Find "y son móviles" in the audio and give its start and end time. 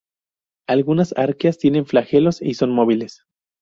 2.41-3.21